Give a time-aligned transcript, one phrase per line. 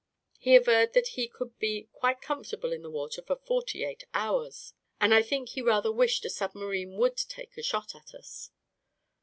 [0.39, 4.73] He averred that he could be quite comfortable in the water for forty eight hours,
[4.99, 8.49] and I think he rather wished a submarine would take a shot at us.